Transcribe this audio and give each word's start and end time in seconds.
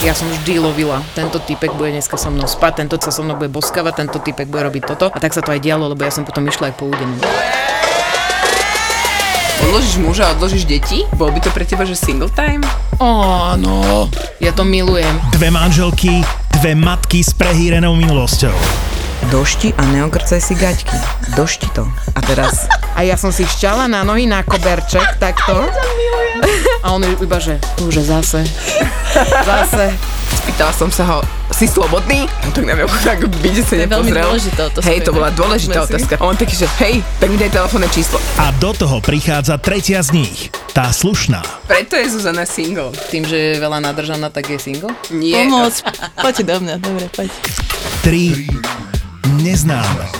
Ja 0.00 0.16
som 0.16 0.32
vždy 0.32 0.64
lovila. 0.64 1.04
Tento 1.12 1.36
typek 1.36 1.76
bude 1.76 1.92
dneska 1.92 2.16
so 2.16 2.32
mnou 2.32 2.48
spať, 2.48 2.80
tento 2.80 2.96
sa 2.96 3.12
so 3.12 3.20
mnou 3.20 3.36
bude 3.36 3.52
boskavať, 3.52 4.00
tento 4.00 4.16
typek 4.16 4.48
bude 4.48 4.64
robiť 4.64 4.88
toto. 4.88 5.12
A 5.12 5.18
tak 5.20 5.36
sa 5.36 5.44
to 5.44 5.52
aj 5.52 5.60
dialo, 5.60 5.92
lebo 5.92 6.00
ja 6.00 6.08
som 6.08 6.24
potom 6.24 6.48
išla 6.48 6.72
aj 6.72 6.74
po 6.80 6.88
údenu. 6.88 7.20
Odložíš 9.60 10.00
muža, 10.00 10.32
odložíš 10.32 10.64
deti? 10.64 11.04
Bol 11.20 11.28
by 11.36 11.44
to 11.44 11.52
pre 11.52 11.68
teba, 11.68 11.84
že 11.84 12.00
single 12.00 12.32
time? 12.32 12.64
Áno, 12.96 14.08
ja 14.40 14.56
to 14.56 14.64
milujem. 14.64 15.20
Dve 15.36 15.52
manželky, 15.52 16.24
dve 16.56 16.72
matky 16.72 17.20
s 17.20 17.36
prehýrenou 17.36 17.92
minulosťou. 17.92 18.56
Došti 19.28 19.76
a 19.76 19.84
neokrcaj 19.84 20.40
si 20.40 20.56
gaťky. 20.56 20.96
Došti 21.36 21.68
to. 21.76 21.84
A 22.16 22.24
teraz... 22.24 22.64
A 23.00 23.08
ja 23.08 23.16
som 23.16 23.32
si 23.32 23.48
šťala 23.48 23.88
na 23.88 24.04
nohy 24.04 24.28
na 24.28 24.44
koberček, 24.44 25.16
takto. 25.16 25.64
A 26.84 26.92
on 26.92 27.00
iba, 27.00 27.40
že 27.40 27.56
tu, 27.72 27.88
že 27.88 28.04
zase. 28.04 28.44
Zase. 29.40 29.96
Spýtala 30.36 30.68
som 30.76 30.92
sa 30.92 31.08
ho, 31.08 31.18
si 31.48 31.64
slobodný? 31.64 32.28
On 32.44 32.52
tak 32.52 32.68
na 32.68 32.76
mňa 32.76 32.84
tak 33.08 33.24
byde 33.40 33.64
sa 33.64 33.80
To 33.88 34.04
nepozrel. 34.04 34.24
dôležitá 34.28 34.62
otázka. 34.68 34.84
Hej, 34.84 34.98
to 35.00 35.16
bola 35.16 35.32
dôležitá 35.32 35.78
otázka. 35.88 36.20
A 36.20 36.28
on 36.28 36.36
taký, 36.36 36.60
že 36.60 36.68
hej, 36.84 37.00
tak 37.16 37.32
mi 37.32 37.40
daj 37.40 37.56
telefónne 37.56 37.88
číslo. 37.88 38.20
A 38.36 38.52
do 38.60 38.76
toho 38.76 39.00
prichádza 39.00 39.56
tretia 39.56 40.04
z 40.04 40.20
nich, 40.20 40.52
tá 40.76 40.92
slušná. 40.92 41.40
Preto 41.64 41.96
je 41.96 42.04
Zuzana 42.04 42.44
single. 42.44 42.92
Tým, 43.08 43.24
že 43.24 43.56
je 43.56 43.64
veľa 43.64 43.80
nadržaná, 43.80 44.28
tak 44.28 44.44
je 44.44 44.60
single. 44.60 44.92
Nie. 45.08 45.48
Pomoc. 45.48 45.72
Poďte 46.20 46.44
do 46.44 46.56
mňa, 46.68 46.74
dobre, 46.76 47.08
poď. 47.16 47.32
Tri 48.04 48.44
neznáme. 49.40 50.19